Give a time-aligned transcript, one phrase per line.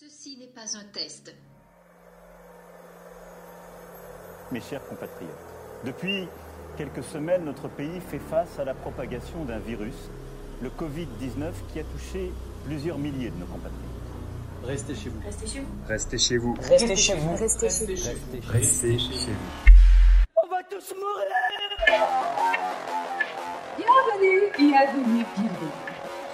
[0.00, 1.34] Ceci n'est pas un test.
[4.52, 5.28] Mes chers compatriotes,
[5.84, 6.28] depuis
[6.76, 9.96] quelques semaines, notre pays fait face à la propagation d'un virus,
[10.62, 12.30] le Covid-19, qui a touché
[12.64, 13.80] plusieurs milliers de nos compatriotes.
[14.62, 15.20] Restez chez vous.
[15.26, 15.74] Restez chez vous.
[15.88, 16.54] Restez chez vous.
[16.54, 17.36] Restez chez vous.
[17.36, 18.52] Restez chez vous.
[18.52, 19.50] Restez chez vous.
[20.44, 21.98] On va tous mourir
[23.76, 25.72] Bienvenue, bienvenue, bienvenue.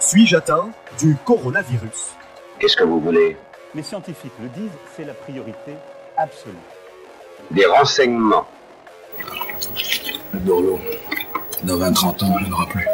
[0.01, 2.11] Suis-je atteint du coronavirus?
[2.59, 3.39] Qu'est-ce que vous voulez?
[3.75, 5.73] Les scientifiques le disent, c'est la priorité
[6.17, 6.55] absolue.
[7.51, 8.47] Des renseignements.
[10.33, 10.79] Dorlo,
[11.65, 12.87] dans 20-30 ans, il n'y en aura plus.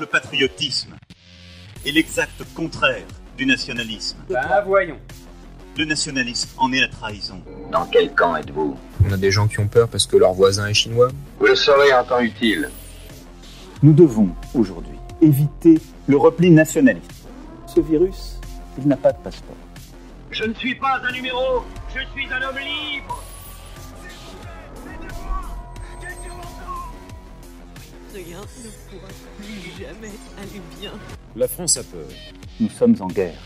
[0.00, 0.96] Le patriotisme
[1.86, 3.04] est l'exact contraire
[3.36, 4.18] du nationalisme.
[4.28, 4.98] Ben voyons.
[5.76, 7.40] Le nationalisme en est la trahison.
[7.70, 8.76] Dans quel camp êtes-vous?
[9.06, 11.08] On a des gens qui ont peur parce que leur voisin est chinois.
[11.38, 12.68] Vous le saurez en temps utile.
[13.82, 15.78] Nous devons aujourd'hui éviter
[16.08, 17.28] le repli nationaliste.
[17.66, 18.39] Ce virus,
[18.80, 19.56] il n'a pas de passeport.
[20.30, 21.64] Je ne suis pas un numéro,
[21.94, 23.22] je suis un homme libre.
[28.14, 30.92] Rien ne pourra plus jamais aller bien.
[31.36, 32.08] La France a peur.
[32.58, 33.38] Nous sommes en guerre.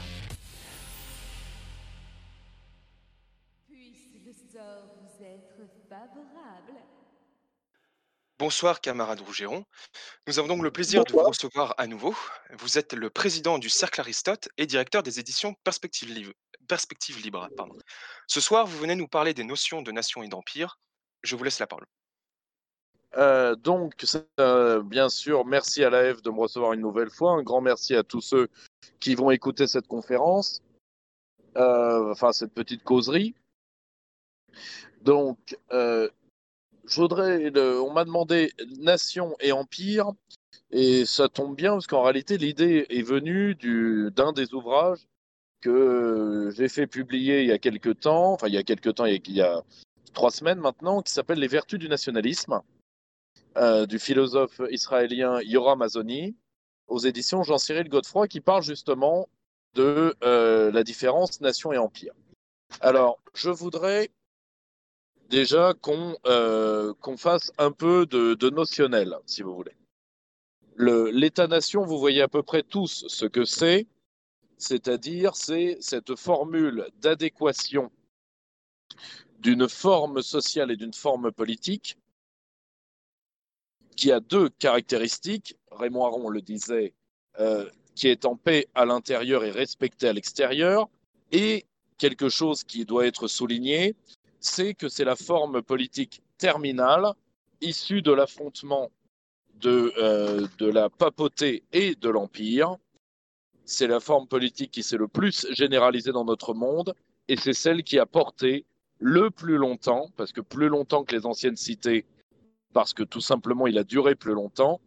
[8.44, 9.64] Bonsoir camarade Rougeron.
[10.26, 12.14] Nous avons donc le plaisir de vous recevoir à nouveau.
[12.58, 15.54] Vous êtes le président du Cercle Aristote et directeur des éditions
[16.02, 16.34] Libre.
[16.68, 17.74] Perspective Libre pardon.
[18.26, 20.78] Ce soir, vous venez nous parler des notions de nation et d'empire.
[21.22, 21.86] Je vous laisse la parole.
[23.16, 24.04] Euh, donc,
[24.38, 27.32] euh, bien sûr, merci à l'AF de me recevoir une nouvelle fois.
[27.32, 28.48] Un grand merci à tous ceux
[29.00, 30.62] qui vont écouter cette conférence,
[31.56, 33.34] euh, enfin cette petite causerie.
[35.00, 35.56] Donc,
[36.86, 40.12] je on m'a demandé nation et empire,
[40.70, 45.06] et ça tombe bien parce qu'en réalité, l'idée est venue du, d'un des ouvrages
[45.60, 49.06] que j'ai fait publier il y a quelques temps, enfin il y a quelques temps,
[49.06, 49.62] il y a, il y a
[50.12, 52.60] trois semaines maintenant, qui s'appelle Les Vertus du nationalisme.
[53.56, 56.34] Euh, du philosophe israélien Yoram Azoni
[56.88, 59.28] aux éditions Jean-Cyril Godefroy qui parle justement
[59.74, 62.14] de euh, la différence nation et empire.
[62.80, 64.10] Alors, je voudrais
[65.34, 69.76] déjà qu'on euh, qu'on fasse un peu de, de, notionnel, si vous voulez.
[70.76, 73.86] L'État-nation, vous voyez à peu près tous ce que c'est,
[74.58, 77.90] c'est-à-dire c'est cette formule d'adéquation
[79.40, 81.98] d'une forme sociale et d'une forme politique
[83.96, 85.56] qui a deux caractéristiques.
[85.72, 86.92] Raymond Aron le disait,
[87.40, 90.88] euh, qui est en paix à l'intérieur et respecté à l'extérieur.
[91.32, 91.66] Et
[91.98, 93.94] quelque chose qui doit être souligné,
[94.44, 97.14] c'est que c'est la forme politique terminale
[97.62, 98.90] issue de l'affrontement
[99.54, 102.76] de, euh, de la papauté et de l'empire.
[103.64, 106.94] C'est la forme politique qui s'est le plus généralisée dans notre monde
[107.28, 108.66] et c'est celle qui a porté
[108.98, 112.04] le plus longtemps, parce que plus longtemps que les anciennes cités,
[112.74, 114.78] parce que tout simplement il a duré plus longtemps,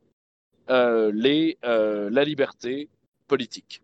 [0.69, 2.89] euh, les, euh, la liberté
[3.27, 3.81] politique.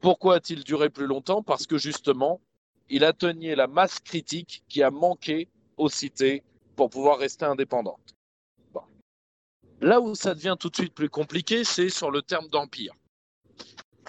[0.00, 1.42] Pourquoi a-t-il duré plus longtemps?
[1.42, 2.40] Parce que justement,
[2.88, 6.42] il atteignait la masse critique qui a manqué aux cités
[6.76, 8.14] pour pouvoir rester indépendante.
[9.80, 12.94] Là où ça devient tout de suite plus compliqué, c'est sur le terme d'empire.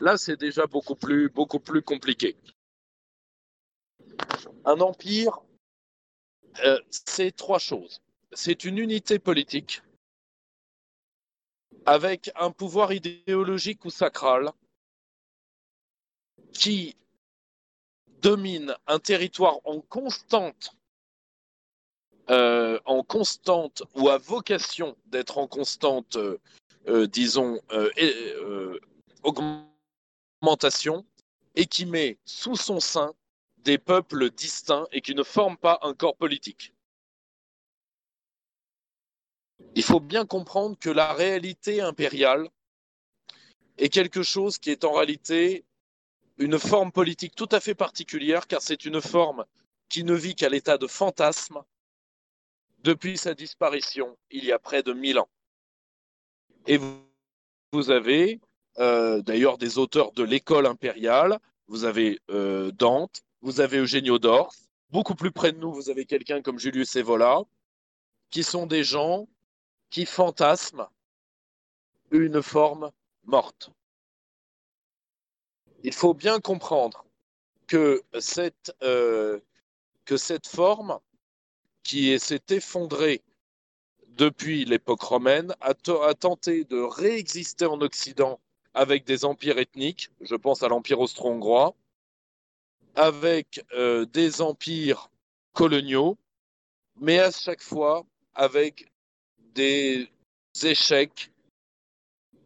[0.02, 2.36] Là, c'est déjà beaucoup plus, beaucoup plus compliqué.
[4.66, 5.40] Un empire,
[6.64, 8.02] euh, c'est trois choses
[8.34, 9.82] c'est une unité politique
[11.86, 14.52] avec un pouvoir idéologique ou sacral
[16.54, 16.96] qui
[18.22, 20.76] domine un territoire en constante,
[22.30, 26.40] euh, en constante ou à vocation d'être en constante, euh,
[26.88, 27.60] euh, disons,
[29.24, 31.06] augmentation,
[31.56, 33.14] et qui met sous son sein
[33.58, 36.74] des peuples distincts et qui ne forment pas un corps politique.
[39.76, 42.50] Il faut bien comprendre que la réalité impériale
[43.78, 45.66] est quelque chose qui est en réalité
[46.40, 49.46] une forme politique tout à fait particulière, car c'est une forme
[49.90, 51.62] qui ne vit qu'à l'état de fantasme
[52.80, 55.30] depuis sa disparition il y a près de mille ans.
[56.66, 58.40] Et vous, avez
[58.78, 64.56] euh, d'ailleurs des auteurs de l'école impériale, vous avez euh, Dante, vous avez Eugenio d'Ors,
[64.90, 67.42] beaucoup plus près de nous, vous avez quelqu'un comme Julius Evola,
[68.30, 69.28] qui sont des gens
[69.90, 70.88] qui fantasme
[72.12, 72.92] une forme
[73.24, 73.72] morte.
[75.84, 77.06] Il faut bien comprendre
[77.68, 79.40] que cette, euh,
[80.06, 81.00] que cette forme
[81.84, 83.22] qui s'est effondrée
[84.08, 88.40] depuis l'époque romaine a, tenté de réexister en Occident
[88.74, 91.74] avec des empires ethniques, je pense à l'empire austro-hongrois,
[92.96, 95.10] avec euh, des empires
[95.54, 96.18] coloniaux,
[97.00, 98.06] mais à chaque fois
[98.36, 98.92] avec
[99.54, 100.10] des
[100.64, 101.32] échecs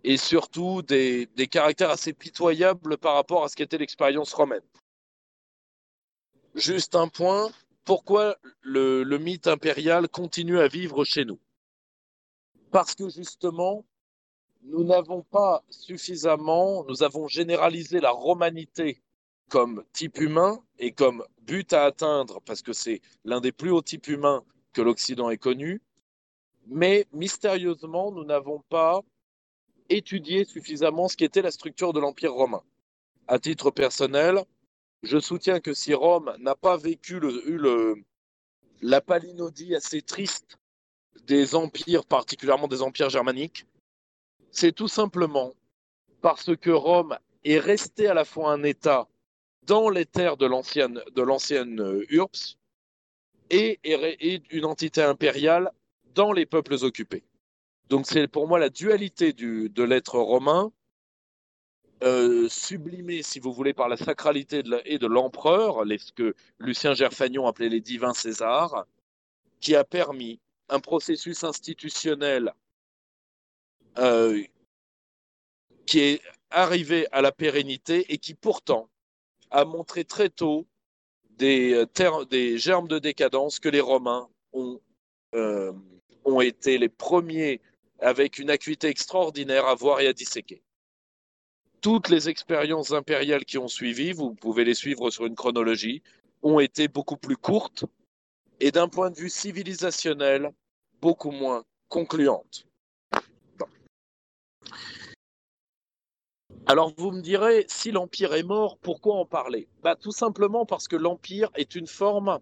[0.03, 4.63] et surtout des, des caractères assez pitoyables par rapport à ce qu'était l'expérience romaine.
[6.55, 7.51] Juste un point,
[7.85, 11.39] pourquoi le, le, mythe impérial continue à vivre chez nous?
[12.71, 13.85] Parce que justement,
[14.63, 19.01] nous n'avons pas suffisamment, nous avons généralisé la romanité
[19.49, 23.81] comme type humain et comme but à atteindre, parce que c'est l'un des plus hauts
[23.81, 25.81] types humains que l'Occident ait connu,
[26.67, 29.03] mais mystérieusement, nous n'avons pas
[29.89, 32.63] étudié suffisamment ce qu'était la structure de l'Empire romain.
[33.27, 34.43] À titre personnel,
[35.03, 37.59] je soutiens que si Rome n'a pas vécu eu
[38.81, 40.57] la palinodie assez triste
[41.25, 43.65] des empires, particulièrement des empires germaniques,
[44.51, 45.53] c'est tout simplement
[46.21, 49.07] parce que Rome est resté à la fois un État
[49.63, 52.57] dans les terres de l'ancienne de l'ancienne URPS
[53.49, 53.79] et
[54.51, 55.71] une entité impériale
[56.13, 57.23] dans les peuples occupés.
[57.89, 60.71] Donc c'est pour moi la dualité du, de l'être romain,
[62.03, 67.47] euh, sublimée, si vous voulez, par la sacralité et de l'empereur, ce que Lucien Gerfagnon
[67.47, 68.85] appelait les divins Césars,
[69.61, 72.53] qui a permis un processus institutionnel
[73.97, 74.43] euh,
[75.85, 78.89] qui est arrivé à la pérennité et qui pourtant
[79.49, 80.67] a montré très tôt
[81.37, 81.85] des,
[82.29, 84.29] des germes de décadence que les Romains
[85.35, 85.71] euh,
[86.25, 87.61] ont été les premiers
[87.99, 90.61] avec une acuité extraordinaire à voir et à disséquer.
[91.81, 96.01] Toutes les expériences impériales qui ont suivi, vous pouvez les suivre sur une chronologie,
[96.41, 97.85] ont été beaucoup plus courtes
[98.59, 100.51] et d'un point de vue civilisationnel,
[101.01, 102.65] beaucoup moins concluantes.
[106.65, 109.67] Alors vous me direz, si l'Empire est mort, pourquoi en parler?
[109.81, 112.39] Bah, Tout simplement parce que l'Empire est une forme,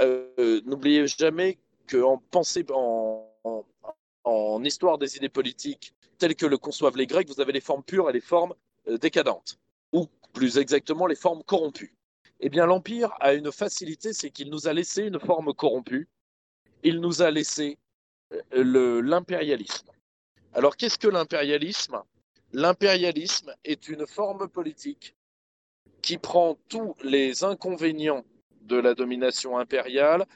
[0.00, 1.58] euh, n'oubliez jamais
[1.90, 3.64] qu'en en, en,
[4.24, 7.82] en, histoire des idées politiques telles que le conçoivent les Grecs, vous avez les formes
[7.82, 8.54] pures et les formes
[8.88, 9.58] euh, décadentes,
[9.92, 11.94] ou plus exactement les formes corrompues.
[12.40, 16.08] Eh bien, l'Empire a une facilité, c'est qu'il nous a laissé une forme corrompue.
[16.82, 17.78] Il nous a laissé
[18.54, 19.90] euh, l'impérialisme.
[20.52, 22.02] Alors, qu'est-ce que l'impérialisme?
[22.52, 25.16] L'impérialisme est une forme politique
[26.02, 28.24] qui prend tous les inconvénients
[28.62, 30.26] de la domination impériale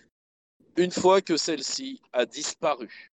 [0.77, 3.13] une fois que celle-ci a disparu.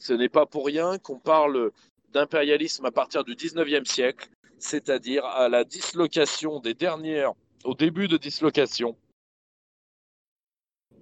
[0.00, 1.70] Ce n'est pas pour rien qu'on parle
[2.12, 8.16] d'impérialisme à partir du 19e siècle, c'est-à-dire à la dislocation des dernières, au début de
[8.16, 8.96] dislocation,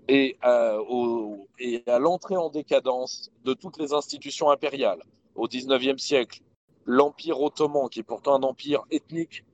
[0.08, 0.78] et à,
[2.00, 5.02] l'entrée en décadence de toutes les institutions impériales.
[5.36, 6.40] Au 19e siècle,
[6.84, 9.44] l'Empire ottoman, qui est pourtant un empire ethnique,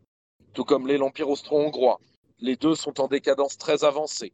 [0.55, 2.01] tout comme l'Empire austro-hongrois,
[2.41, 4.33] les deux sont en décadence très avancée.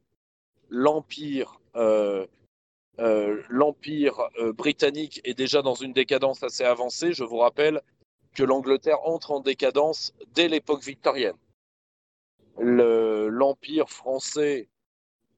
[0.68, 2.26] L'Empire euh,
[2.98, 7.12] l'Empire euh, britannique est déjà dans une décadence assez avancée.
[7.12, 7.80] Je vous rappelle
[8.34, 11.36] que l'Angleterre entre en décadence dès l'époque victorienne.
[12.58, 14.68] L'Empire français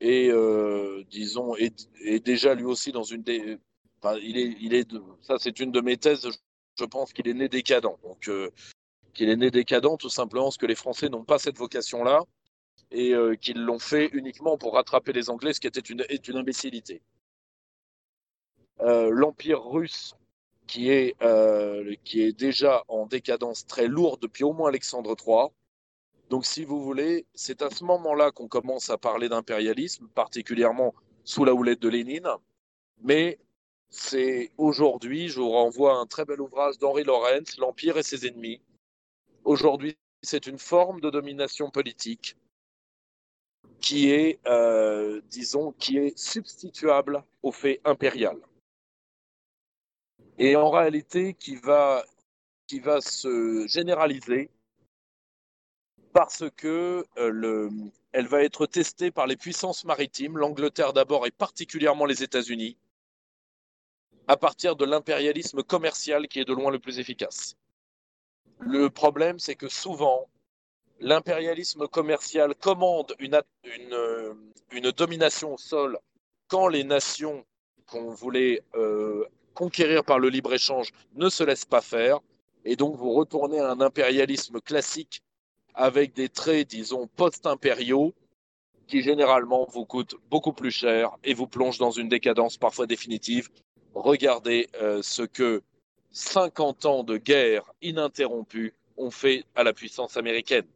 [0.01, 3.23] est, euh, disons, est, déjà lui aussi dans une.
[3.23, 3.59] Dé...
[4.21, 4.91] Il est, il est
[5.21, 6.29] ça, c'est une de mes thèses.
[6.79, 7.97] Je pense qu'il est né décadent.
[8.03, 8.51] Donc, euh,
[9.15, 12.25] qu'il est né décadent tout simplement parce que les Français n'ont pas cette vocation-là
[12.91, 16.37] et euh, qu'ils l'ont fait uniquement pour rattraper les Anglais, ce qui était est une
[16.37, 17.03] imbécilité.
[18.83, 20.15] Euh, L'Empire russe,
[20.67, 25.49] qui est, euh, qui est déjà en décadence très lourde depuis au moins Alexandre III.
[26.31, 31.45] Donc, si vous voulez, c'est à ce moment-là qu'on commence à parler d'impérialisme, particulièrement sous
[31.45, 32.29] la houlette de Lénine.
[33.03, 33.39] Mais
[33.91, 38.27] c'est aujourd'hui, je vous renvoie à un très bel ouvrage d'Henri Lawrence, L'Empire et ses
[38.27, 38.63] ennemis.
[39.45, 42.37] Aujourd'hui, c'est une forme de domination politique
[43.81, 48.39] qui est, euh, disons, qui est substituable au fait impérial.
[50.45, 52.05] Et en réalité, qui va,
[52.67, 54.51] qui va se généraliser
[56.13, 57.71] parce que euh, le,
[58.11, 62.77] elle va être testée par les puissances maritimes, l'Angleterre d'abord et particulièrement les États-Unis,
[64.27, 67.55] à partir de l'impérialisme commercial qui est de loin le plus efficace.
[68.59, 70.29] Le problème, c'est que souvent,
[70.99, 74.37] l'impérialisme commercial commande une, une,
[74.73, 76.01] une, domination au sol
[76.49, 77.47] quand les nations
[77.87, 82.21] qu'on voulait euh, conquérir par le libre-échange ne se laissent pas faire.
[82.65, 85.23] Et donc, vous retournez à un impérialisme classique
[85.75, 88.15] avec des traits, disons, post-impériaux
[88.87, 93.49] qui généralement vous coûtent beaucoup plus cher et vous plongent dans une décadence parfois définitive.
[93.95, 95.63] Regardez euh, ce que
[96.11, 100.67] 50 ans de guerre ininterrompue ont fait à la puissance américaine.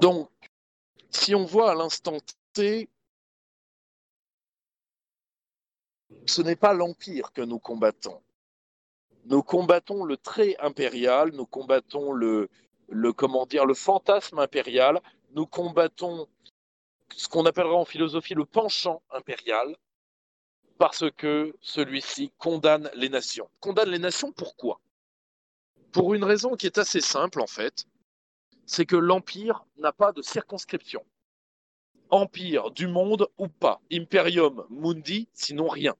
[0.00, 0.30] Donc,
[1.10, 2.16] si on voit à l'instant
[2.52, 2.88] T,
[6.28, 8.20] ce n'est pas l'Empire que nous combattons.
[9.24, 12.48] Nous combattons le trait impérial, nous combattons le,
[12.88, 15.00] le, comment dire, le fantasme impérial,
[15.32, 16.26] nous combattons
[17.14, 19.76] ce qu'on appellera en philosophie le penchant impérial,
[20.78, 23.50] parce que celui-ci condamne les nations.
[23.60, 24.80] Condamne les nations pourquoi?
[25.92, 27.86] Pour une raison qui est assez simple en fait,
[28.66, 31.04] c'est que l'empire n'a pas de circonscription.
[32.10, 35.96] Empire du monde ou pas, imperium mundi, sinon rien.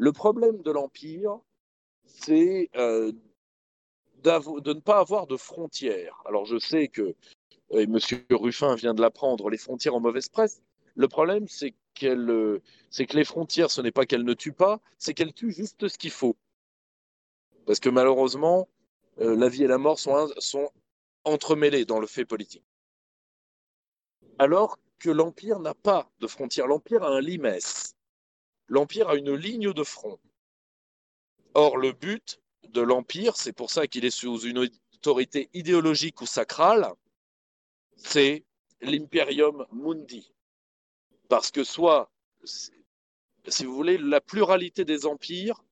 [0.00, 1.38] Le problème de l'empire,
[2.06, 3.12] c'est euh,
[4.24, 6.22] de ne pas avoir de frontières.
[6.24, 7.14] Alors je sais que
[7.70, 7.98] M.
[8.30, 10.62] Ruffin vient de l'apprendre, les frontières en mauvaise presse.
[10.94, 14.80] Le problème, c'est qu'elle, c'est que les frontières, ce n'est pas qu'elles ne tuent pas,
[14.96, 16.34] c'est qu'elles tuent juste ce qu'il faut.
[17.66, 18.68] Parce que malheureusement,
[19.20, 20.70] euh, la vie et la mort sont,
[21.24, 22.64] entremêlées dans le fait politique.
[24.38, 26.66] Alors que l'Empire n'a pas de frontières.
[26.66, 27.58] L'Empire a un limes.
[28.70, 30.20] L'Empire a une ligne de front.
[31.54, 36.26] Or, le but de l'Empire, c'est pour ça qu'il est sous une autorité idéologique ou
[36.26, 36.88] sacrale,
[37.96, 38.44] c'est
[38.80, 40.32] l'imperium mundi.
[41.28, 42.12] Parce que soit,
[42.44, 45.64] si vous voulez, la pluralité des empires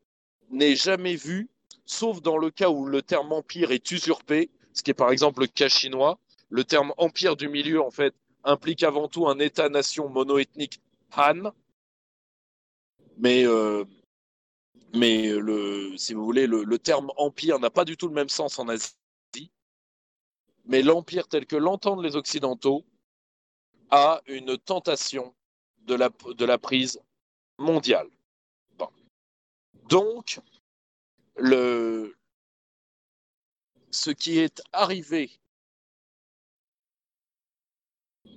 [0.50, 1.48] n'est jamais vue,
[1.86, 5.42] sauf dans le cas où le terme empire est usurpé, ce qui est par exemple
[5.42, 6.18] le cas chinois.
[6.50, 10.80] Le terme empire du milieu, en fait, implique avant tout un État-nation monoethnique
[11.16, 11.52] Han.
[13.18, 13.84] Mais, euh,
[14.94, 18.28] mais le, si vous voulez, le, le terme empire n'a pas du tout le même
[18.28, 18.94] sens en Asie.
[20.64, 22.84] Mais l'Empire tel que l'entendent les Occidentaux
[23.90, 25.34] a une tentation
[25.78, 27.00] de la, de la prise
[27.58, 28.08] mondiale.
[29.88, 30.40] Donc,
[31.36, 32.14] le,
[33.90, 35.40] ce qui est arrivé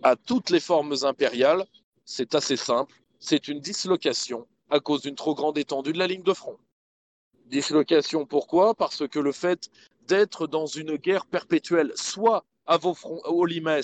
[0.01, 1.65] à toutes les formes impériales,
[2.05, 6.23] c'est assez simple, c'est une dislocation à cause d'une trop grande étendue de la ligne
[6.23, 6.57] de front.
[7.45, 8.73] Dislocation pourquoi?
[8.73, 9.69] Parce que le fait
[10.07, 13.81] d'être dans une guerre perpétuelle, soit à vos fronts, aux limes,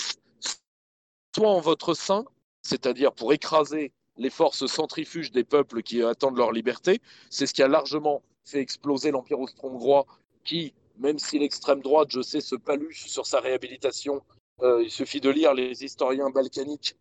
[1.35, 2.25] soit en votre sein,
[2.61, 7.01] c'est-à-dire pour écraser les forces centrifuges des peuples qui attendent leur liberté.
[7.29, 10.05] C'est ce qui a largement fait exploser l'Empire austro-hongrois,
[10.43, 14.23] qui, même si l'extrême droite, je sais, se paluche sur sa réhabilitation,
[14.61, 16.95] euh, il suffit de lire les historiens balkaniques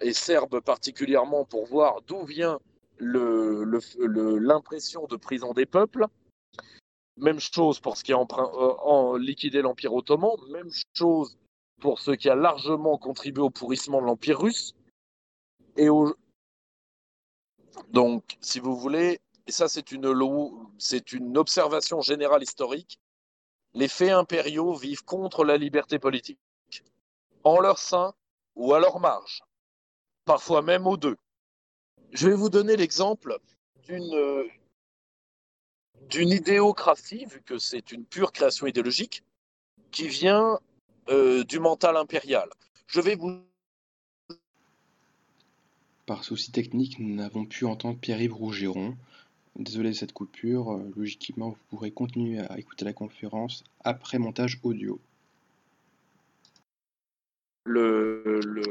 [0.00, 2.60] et serbes particulièrement pour voir d'où vient
[3.02, 6.06] l'impression de prison des peuples.
[7.18, 11.36] Même chose pour ce qui a euh, liquidé l'Empire ottoman, même chose
[11.80, 14.74] pour ce qui a largement contribué au pourrissement de l'Empire russe.
[15.76, 15.88] Et
[17.90, 20.14] Donc, si vous voulez, et ça c'est une,
[20.78, 22.98] c'est une observation générale historique,
[23.74, 26.38] les faits impériaux vivent contre la liberté politique,
[27.44, 28.14] en leur sein
[28.54, 29.42] ou à leur marge,
[30.24, 31.16] parfois même aux deux.
[32.12, 33.38] Je vais vous donner l'exemple
[33.88, 34.48] d'une
[36.10, 39.22] d'une idéocratie, vu que c'est une pure création idéologique,
[39.90, 40.58] qui vient
[41.08, 42.50] euh, du mental impérial.
[42.86, 43.40] Je vais vous.
[46.04, 48.94] Par souci technique, nous n'avons pu entendre Pierre-Yves Rougeron.
[49.56, 50.72] Désolé de cette coupure.
[50.72, 55.00] Euh, logiquement, vous pourrez continuer à écouter la conférence après montage audio.
[57.64, 58.62] Le, le,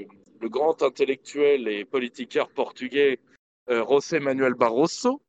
[0.41, 3.19] le grand intellectuel et politiqueur portugais
[3.68, 5.22] José Manuel Barroso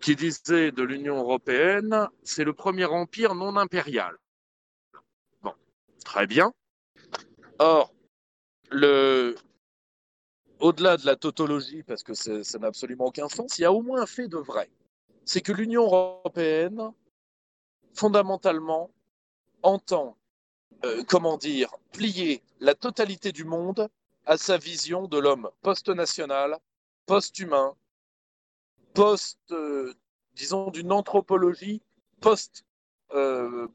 [0.00, 4.16] qui disait de l'Union européenne, c'est le premier empire non impérial.
[5.42, 5.52] Bon,
[6.04, 6.52] très bien.
[7.58, 7.92] Or,
[8.70, 9.34] le,
[10.60, 13.82] au-delà de la tautologie, parce que ça n'a absolument aucun sens, il y a au
[13.82, 14.70] moins un fait de vrai.
[15.24, 16.92] C'est que l'Union européenne,
[17.94, 18.90] fondamentalement,
[19.62, 20.16] entend,
[20.84, 23.88] euh, comment dire, plier la totalité du monde
[24.26, 26.58] à sa vision de l'homme post-national,
[27.06, 27.74] post-humain,
[28.92, 29.94] post, euh,
[30.34, 31.80] disons, d'une anthropologie
[33.14, 33.68] euh,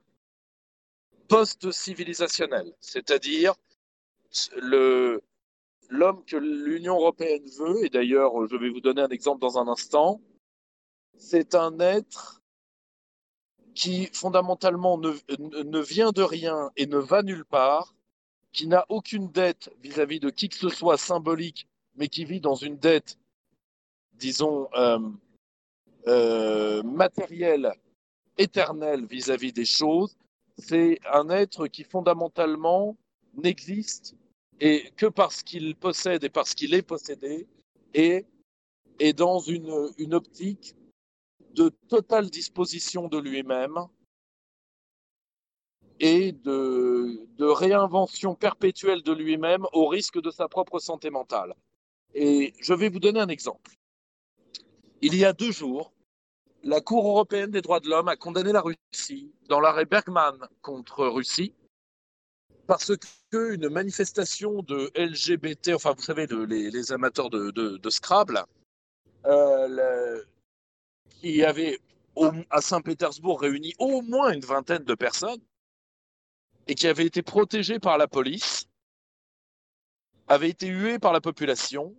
[1.30, 3.54] post-civilisationnelle, c'est-à-dire
[5.90, 9.68] l'homme que l'Union européenne veut, et d'ailleurs je vais vous donner un exemple dans un
[9.70, 10.22] instant,
[11.18, 12.42] c'est un être
[13.74, 17.96] qui fondamentalement ne, vient de rien et ne va nulle part,
[18.52, 22.42] qui n'a aucune dette vis-à-vis -vis de qui que ce soit symbolique, mais qui vit
[22.42, 23.18] dans une dette
[24.22, 25.00] disons, euh,
[26.08, 27.74] euh, matériel
[28.38, 30.16] éternel vis-à-vis des choses,
[30.58, 32.96] c'est un être qui fondamentalement
[33.34, 34.16] n'existe
[34.60, 37.48] et que parce qu'il possède et parce qu'il est possédé
[37.96, 38.26] et
[39.00, 40.76] est dans une, une optique
[41.56, 43.88] de totale disposition de lui-même
[46.02, 51.56] et de, de réinvention perpétuelle de lui-même au risque de sa propre santé mentale.
[52.16, 53.72] Et je vais vous donner un exemple.
[55.02, 55.94] Il y a deux jours,
[56.64, 61.06] la Cour européenne des droits de l'homme a condamné la Russie dans l'arrêt Bergman contre
[61.06, 61.54] Russie
[62.66, 62.92] parce
[63.32, 68.44] qu'une manifestation de LGBT, enfin vous savez, les, les, amateurs de, de, de Scrabble,
[69.26, 70.24] euh,
[71.10, 71.80] qui avait
[72.50, 75.42] à Saint-Pétersbourg réuni au moins une vingtaine de personnes
[76.68, 78.68] et qui avait été protégé par la police,
[80.28, 81.96] avait été hué par la population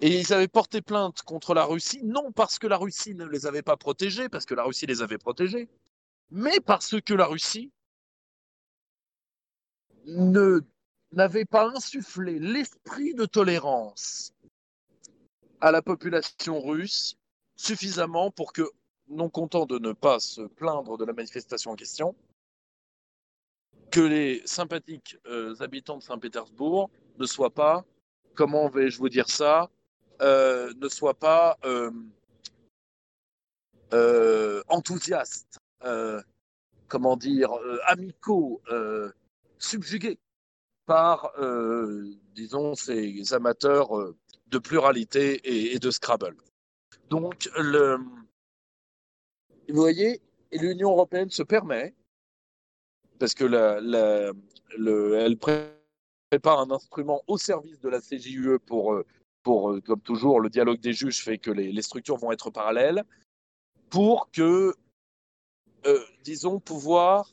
[0.00, 3.46] et ils avaient porté plainte contre la Russie, non parce que la Russie ne les
[3.46, 5.68] avait pas protégés, parce que la Russie les avait protégés,
[6.30, 7.70] mais parce que la Russie
[10.06, 10.60] ne
[11.12, 14.34] n'avait pas insufflé l'esprit de tolérance
[15.60, 17.16] à la population russe
[17.56, 18.68] suffisamment pour que,
[19.08, 22.16] non content de ne pas se plaindre de la manifestation en question,
[23.94, 27.84] que les sympathiques euh, habitants de Saint-Pétersbourg ne soient pas,
[28.34, 29.70] comment vais-je vous dire ça,
[30.20, 31.92] euh, ne soient pas euh,
[34.66, 35.60] enthousiastes,
[36.88, 37.50] comment dire,
[37.86, 38.60] amicaux,
[39.58, 40.18] subjugués
[40.86, 41.32] par,
[42.34, 43.90] disons, ces amateurs
[44.48, 46.36] de pluralité et, de Scrabble.
[47.10, 48.00] Donc, vous
[49.68, 50.20] voyez,
[50.50, 51.94] l'Union européenne se permet,
[53.24, 53.46] parce que
[55.16, 59.00] elle prépare un instrument au service de la CJUE pour,
[59.42, 63.02] pour comme toujours, le dialogue des juges fait que les, structures vont être parallèles,
[63.88, 64.74] pour que,
[65.86, 67.32] euh, disons, pouvoir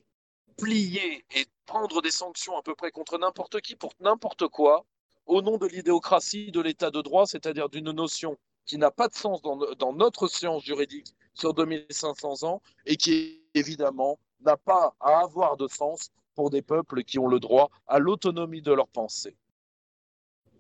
[0.56, 4.86] plier et prendre des sanctions à peu près contre n'importe qui pour n'importe quoi
[5.26, 9.14] au nom de l'idéocratie de l'état de droit, c'est-à-dire d'une notion qui n'a pas de
[9.14, 15.20] sens dans, dans, notre science juridique sur 2500 ans et qui évidemment n'a pas à
[15.20, 19.36] avoir de sens pour des peuples qui ont le droit à l'autonomie de leur pensée.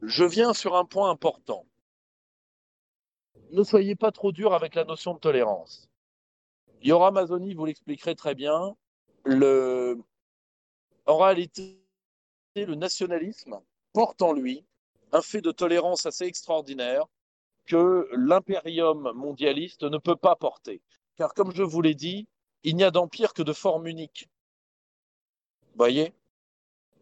[0.01, 1.65] Je viens sur un point important.
[3.51, 5.89] Ne soyez pas trop dur avec la notion de tolérance.
[6.82, 8.75] Yora Amazoni vous l'expliquerait très bien.
[9.27, 11.79] En réalité,
[12.56, 13.60] le nationalisme
[13.93, 14.65] porte en lui
[15.12, 17.06] un fait de tolérance assez extraordinaire
[17.65, 20.82] que l'impérium mondialiste ne peut pas porter.
[21.17, 22.27] Car comme je vous l'ai dit,
[22.63, 24.30] il n'y a d'empire que de forme unique.
[25.71, 26.13] Vous voyez?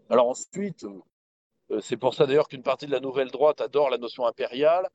[0.10, 0.86] Alors ensuite,
[1.72, 4.90] euh, c'est pour ça d'ailleurs qu'une partie de la nouvelle droite adore la notion impériale.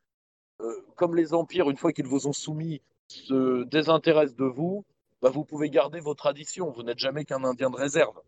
[0.61, 4.85] Euh, comme les empires, une fois qu'ils vous ont soumis, se désintéressent de vous,
[5.21, 6.71] bah vous pouvez garder vos traditions.
[6.71, 8.21] Vous n'êtes jamais qu'un Indien de réserve.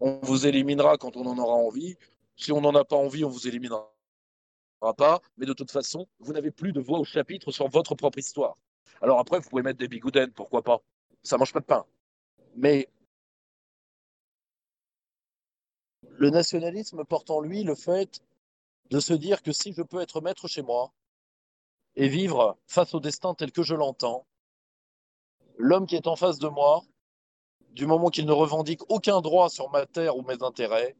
[0.00, 1.96] On vous éliminera quand on en aura envie.
[2.36, 3.92] Si on n'en a pas envie, on vous éliminera
[4.96, 5.20] pas.
[5.36, 8.56] Mais de toute façon, vous n'avez plus de voix au chapitre sur votre propre histoire.
[9.02, 10.80] Alors après, vous pouvez mettre des bigoudens, pourquoi pas?
[11.22, 11.86] Ça mange pas de pain.
[12.56, 12.88] Mais
[16.02, 18.22] le nationalisme porte en lui le fait
[18.90, 20.92] de se dire que si je peux être maître chez moi
[21.96, 24.26] et vivre face au destin tel que je l'entends,
[25.56, 26.82] l'homme qui est en face de moi,
[27.70, 30.96] du moment qu'il ne revendique aucun droit sur ma terre ou mes intérêts,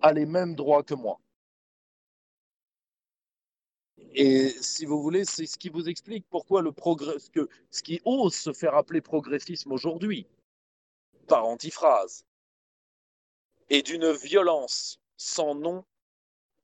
[0.00, 1.20] a les mêmes droits que moi.
[4.12, 8.00] Et si vous voulez, c'est ce qui vous explique pourquoi le progrès, que, ce qui
[8.04, 10.26] ose se faire appeler progressisme aujourd'hui,
[11.26, 12.24] par antiphrase,
[13.70, 15.84] et d'une violence sans nom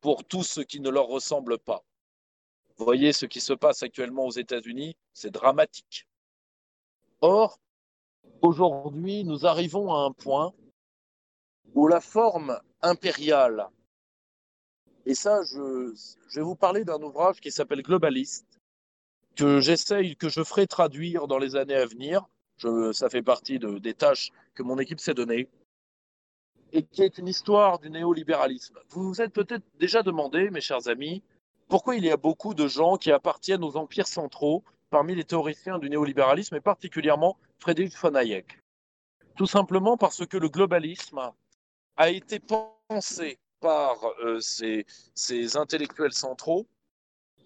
[0.00, 1.84] pour tout ce qui ne leur ressemble pas.
[2.76, 6.06] Vous voyez ce qui se passe actuellement aux États-Unis, c'est dramatique.
[7.20, 7.60] Or,
[8.40, 10.54] aujourd'hui, nous arrivons à un point
[11.74, 13.68] où la forme impériale,
[15.06, 15.94] et ça, je,
[16.34, 18.46] vais vous parler d'un ouvrage qui s'appelle Globaliste,
[19.36, 22.26] que j'essaye, que je ferai traduire dans les années à venir.
[22.92, 25.48] Ça fait partie de, des tâches que mon équipe s'est données
[26.72, 28.78] et qui est une histoire du néolibéralisme.
[28.90, 31.22] Vous vous êtes peut-être déjà demandé, mes chers amis,
[31.68, 35.78] pourquoi il y a beaucoup de gens qui appartiennent aux empires centraux parmi les théoriciens
[35.78, 38.60] du néolibéralisme et particulièrement Friedrich von Hayek.
[39.36, 41.32] Tout simplement parce que le globalisme
[41.96, 46.66] a été pensé par euh, ces, intellectuels centraux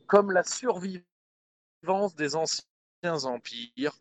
[0.06, 2.64] comme la survivance des anciens
[3.24, 3.98] empires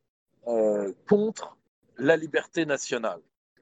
[0.48, 1.58] euh, contre
[1.98, 3.22] la liberté nationale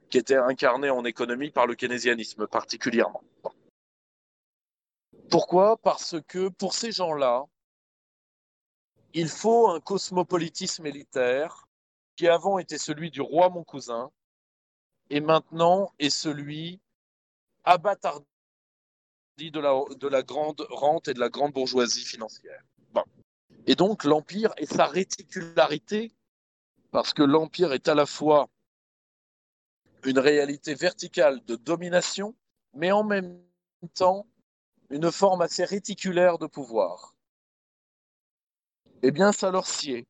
[0.09, 3.23] qui était incarné en économie par le keynésianisme particulièrement.
[5.29, 5.77] Pourquoi?
[5.77, 7.45] Parce que pour ces gens-là,
[9.13, 11.67] il faut un cosmopolitisme élitaire
[12.17, 14.11] qui avant était celui du roi mon cousin
[15.09, 16.81] et maintenant est celui
[19.41, 22.63] abattardi de la, de la grande rente et de la grande bourgeoisie financière.
[22.93, 23.03] Bon.
[23.65, 26.13] Et donc l'Empire et sa réticularité
[26.91, 28.49] parce que l'Empire est à la fois
[30.03, 32.35] une réalité verticale de domination,
[32.73, 33.39] mais en même
[33.93, 34.27] temps
[34.89, 37.15] une forme assez réticulaire de pouvoir.
[39.03, 40.05] Eh bien, ça leur sied.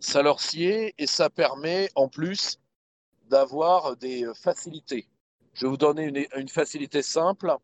[0.00, 2.58] Ça leur sied et ça permet en plus
[3.24, 5.06] d'avoir des facilités.
[5.52, 7.54] Je vais vous donner une, facilité simple,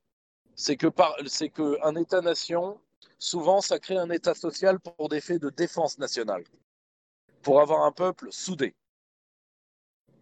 [0.55, 0.89] c'est que
[1.27, 2.81] c'est qu'un État-nation,
[3.19, 6.45] souvent, ça crée un État social pour des faits de défense nationale,
[7.43, 8.75] pour avoir un peuple soudé.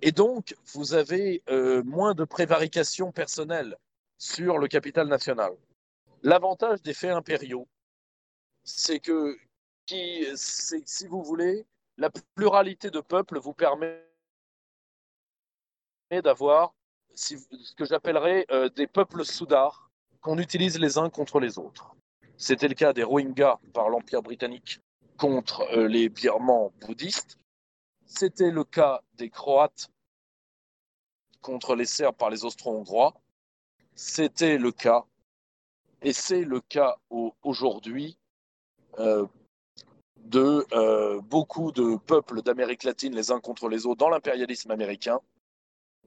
[0.03, 3.77] Et donc, vous avez euh, moins de prévarication personnelle
[4.19, 5.57] sur le capital national.
[6.23, 7.67] L'avantage des faits impériaux,
[8.63, 9.39] c'est que,
[9.87, 14.03] si vous voulez, la pluralité de peuples vous permet
[16.11, 16.75] d'avoir
[17.15, 21.95] ce que j'appellerais euh, des peuples soudards qu'on utilise les uns contre les autres.
[22.37, 24.81] C'était le cas des Rohingyas par l'Empire britannique
[25.17, 27.39] contre euh, les Birmans bouddhistes.
[28.07, 29.89] C'était le cas des Croates
[31.41, 33.15] contre les Serbes par les Austro-Hongrois.
[33.95, 35.05] C'était le cas,
[36.03, 36.97] et c'est le cas
[37.43, 38.19] aujourd'hui,
[38.99, 39.27] euh,
[40.17, 45.21] de beaucoup de peuples d'Amérique latine les uns contre les autres dans l'impérialisme américain.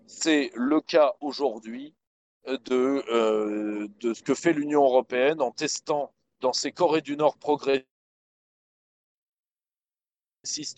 [0.07, 1.93] C'est le cas aujourd'hui
[2.45, 7.37] de, euh, de ce que fait l'Union européenne en testant dans ses Corées du Nord
[7.37, 7.85] progressistes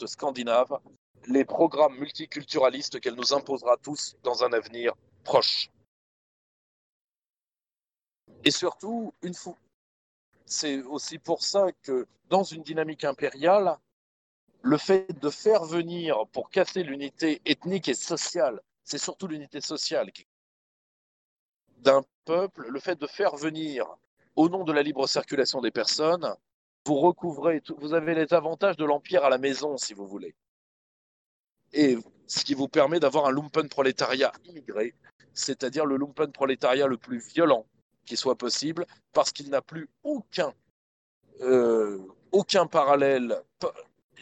[0.08, 0.80] scandinaves
[1.28, 5.70] les programmes multiculturalistes qu'elle nous imposera tous dans un avenir proche.
[8.44, 9.13] Et surtout,
[10.46, 13.78] c'est aussi pour ça que dans une dynamique impériale,
[14.62, 20.10] le fait de faire venir pour casser l'unité ethnique et sociale, c'est surtout l'unité sociale
[21.78, 23.86] d'un peuple, le fait de faire venir
[24.36, 26.36] au nom de la libre circulation des personnes,
[26.86, 30.34] vous recouvrez, vous avez les avantages de l'empire à la maison, si vous voulez.
[31.71, 34.95] Et ce qui vous permet d'avoir un lumpen prolétariat immigré,
[35.34, 37.65] c'est-à-dire le lumpen prolétariat le plus violent
[38.06, 40.52] qui soit possible, parce qu'il n'a plus aucun,
[41.41, 41.99] euh,
[42.32, 43.39] aucun parallèle,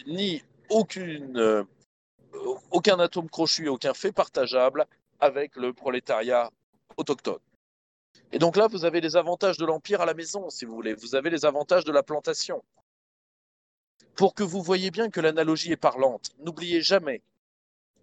[0.08, 1.64] ni aucune, euh,
[2.72, 4.86] aucun atome crochu, aucun fait partageable
[5.20, 6.52] avec le prolétariat
[6.98, 7.40] autochtone.
[8.32, 10.94] Et donc là, vous avez les avantages de l'Empire à la maison, si vous voulez.
[10.94, 12.64] Vous avez les avantages de la plantation.
[14.16, 17.22] Pour que vous voyez bien que l'analogie est parlante, n'oubliez jamais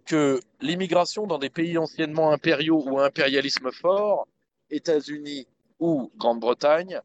[0.05, 4.27] que l'immigration dans des pays anciennement impériaux ou impérialisme fort,
[4.69, 5.47] États-Unis
[5.79, 7.01] ou Grande-Bretagne,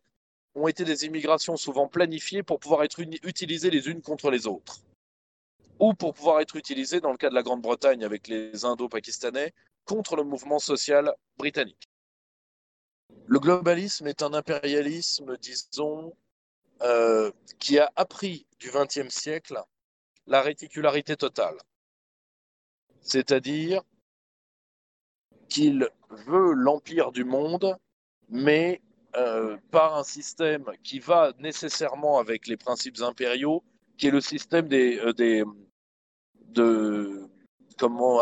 [0.54, 4.80] ont été des immigrations souvent planifiées pour pouvoir être utilisées les unes contre les autres,
[5.80, 9.52] ou pour pouvoir être utilisées, dans le cas de la Grande-Bretagne avec les Indo-Pakistanais,
[9.86, 11.88] contre le mouvement social britannique.
[13.26, 16.12] Le globalisme est un impérialisme, disons,
[16.82, 19.60] euh, qui a appris du XXe siècle
[20.26, 21.56] la réticularité totale.
[23.00, 23.82] C'est-à-dire
[25.48, 27.76] qu'il veut l'empire du monde,
[28.28, 28.82] mais
[29.16, 33.64] euh, par un système qui va nécessairement avec les principes impériaux,
[33.96, 35.42] qui est le système des, euh, des,
[37.78, 38.20] comment,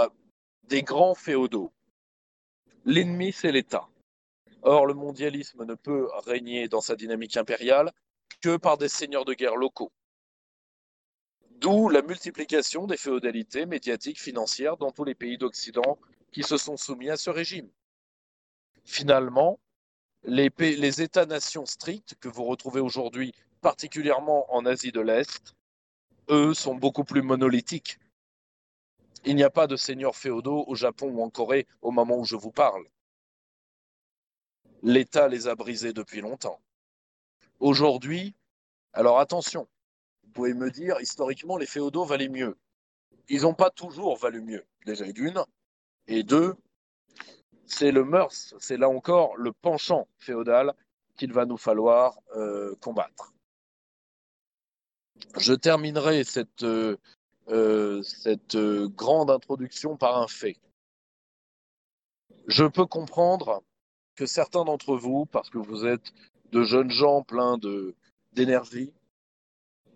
[0.64, 1.72] des grands féodaux.
[2.84, 3.88] L'ennemi, c'est l'État.
[4.62, 7.92] Or, le mondialisme ne peut régner dans sa dynamique impériale
[8.40, 9.92] que par des seigneurs de guerre locaux.
[11.60, 15.98] D'où la multiplication des féodalités médiatiques financières dans tous les pays d'Occident
[16.32, 17.68] qui se sont soumis à ce régime.
[18.84, 19.58] Finalement,
[20.22, 25.54] les, les États-nations stricts que vous retrouvez aujourd'hui, particulièrement en Asie de l'Est,
[26.30, 27.98] eux sont beaucoup plus monolithiques.
[29.24, 32.24] Il n'y a pas de seigneurs féodaux au Japon ou en Corée au moment où
[32.24, 32.84] je vous parle
[34.82, 36.60] l'État les a brisés depuis longtemps.
[37.60, 38.34] Aujourd'hui,
[38.92, 39.68] alors attention,
[40.24, 42.56] vous pouvez me dire, historiquement, les féodaux valaient mieux.
[43.28, 45.42] Ils n'ont pas toujours valu mieux, déjà d'une.
[46.06, 46.54] Et deux,
[47.66, 50.72] c'est le mœurs, c'est là encore le penchant féodal
[51.16, 53.32] qu'il va nous falloir euh, combattre.
[55.36, 56.96] Je terminerai cette, euh,
[57.48, 60.56] euh, cette grande introduction par un fait.
[62.46, 63.62] Je peux comprendre
[64.16, 66.12] que certains d'entre vous, parce que vous êtes
[66.52, 67.58] de jeunes gens pleins
[68.32, 68.92] d'énergie,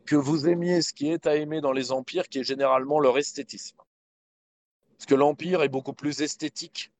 [0.06, 3.18] que vous aimiez ce qui est à aimer dans les empires, qui est généralement leur
[3.18, 3.76] esthétisme.
[4.96, 6.92] Parce que l'empire est beaucoup plus esthétique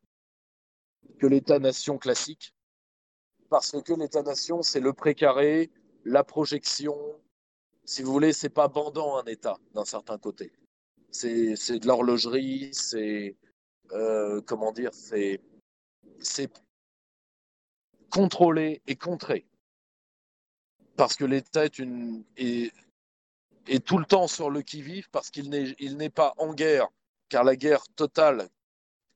[1.19, 2.55] que l'État-nation classique,
[3.49, 5.71] parce que l'État-nation, c'est le précaré,
[6.05, 6.97] la projection.
[7.85, 10.53] Si vous voulez, c'est pas bandant un État d'un certain côté.
[11.11, 13.37] C'est de l'horlogerie, c'est
[13.93, 15.41] euh, comment dire, c'est
[18.11, 19.47] contrôlé et contré.
[20.97, 21.81] Parce que l'État est
[22.37, 22.73] est
[23.69, 26.89] est tout le temps sur le qui-vive parce qu'il n'est pas en guerre,
[27.29, 28.49] car la guerre totale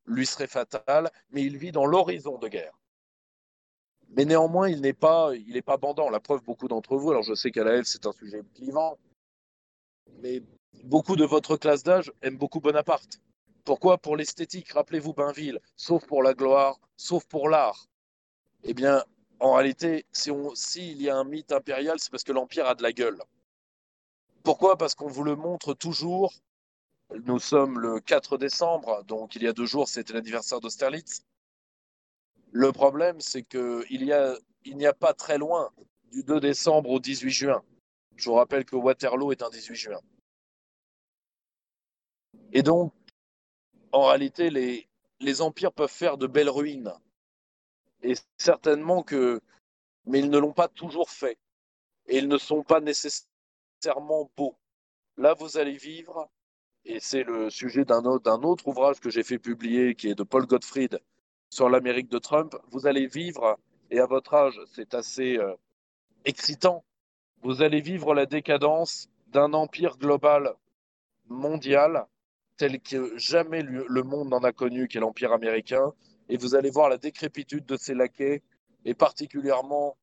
[0.07, 2.79] lui serait fatale, mais il vit dans l'horizon de guerre.
[4.16, 6.09] Mais néanmoins, il n'est pas, il pas bandant.
[6.09, 8.98] La preuve, beaucoup d'entre vous, alors je sais qu'à la F, c'est un sujet clivant,
[10.22, 10.42] mais
[10.85, 13.20] beaucoup de votre classe d'âge aiment beaucoup Bonaparte.
[13.64, 13.98] Pourquoi?
[13.98, 14.72] Pour l'esthétique.
[14.72, 17.88] Rappelez-vous Bainville, sauf pour la gloire, sauf pour l'art.
[18.62, 19.05] Eh bien,
[19.38, 22.83] en réalité, s'il si y a un mythe impérial, c'est parce que l'Empire a de
[22.83, 23.20] la gueule.
[24.44, 24.79] Pourquoi?
[24.79, 26.33] Parce qu'on vous le montre toujours.
[27.24, 31.22] Nous sommes le 4 décembre, donc il y a deux jours, c'était l'anniversaire d'Austerlitz.
[32.52, 35.70] Le problème, c'est qu'il n'y a, il a pas très loin
[36.11, 37.62] du 2 décembre au 18 juin.
[38.16, 40.00] Je vous rappelle que Waterloo est un 18 juin.
[42.52, 42.92] Et donc,
[43.92, 46.92] en réalité, les, empires peuvent faire de belles ruines.
[48.02, 49.40] Et certainement que.
[50.06, 51.38] Mais ils ne l'ont pas toujours fait.
[52.06, 54.56] Et ils ne sont pas nécessairement beaux.
[55.16, 56.30] Là, vous allez vivre,
[56.85, 60.46] et c'est le sujet d'un autre, ouvrage que j'ai fait publier, qui est de Paul
[60.46, 61.00] Gottfried
[61.56, 62.54] sur l'Amérique de Trump.
[62.70, 63.58] Vous allez vivre,
[63.90, 65.54] et à votre âge, c'est assez euh,
[66.26, 66.84] excitant,
[67.42, 70.54] vous allez vivre la décadence d'un empire global
[71.28, 72.06] mondial
[72.58, 75.94] tel que jamais le monde n'en a connu, qu'est l'empire américain,
[76.28, 78.42] et vous allez voir la décrépitude de ses laquais,
[78.84, 79.96] et particulièrement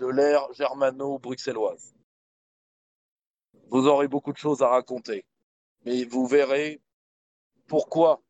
[0.00, 1.94] de l'ère germano-bruxelloise.
[3.70, 5.24] Vous aurez beaucoup de choses à raconter,
[5.84, 6.80] mais vous verrez
[7.68, 8.20] pourquoi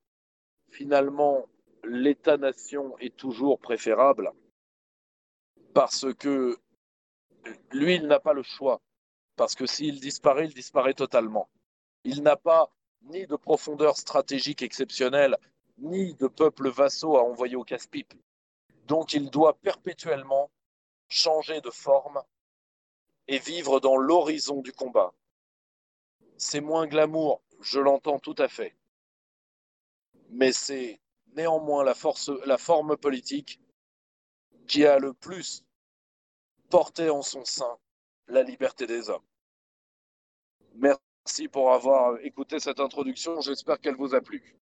[0.69, 1.47] finalement
[1.87, 4.33] l'État-nation est toujours préférable,
[5.75, 6.59] parce que
[7.71, 8.81] lui, il n'a pas le choix,
[9.37, 11.49] parce que s'il disparaît, il disparaît totalement.
[12.05, 12.71] Il n'a pas
[13.03, 15.37] ni de profondeur stratégique exceptionnelle,
[15.79, 18.15] ni de peuples vassaux à envoyer au casse-pipe.
[18.87, 20.51] Donc il doit perpétuellement
[21.09, 22.23] changer de forme
[23.29, 25.13] et vivre dans l'horizon du combat.
[26.37, 28.75] C'est moins glamour, je l'entends tout à fait.
[30.31, 31.01] Mais c'est
[31.37, 33.61] néanmoins la, force, la forme politique
[34.67, 35.65] qui a le plus
[36.71, 37.79] porté en son sein
[38.29, 39.25] la liberté des hommes.
[40.75, 44.57] Merci pour avoir écouté cette introduction, j'espère qu'elle vous a plu.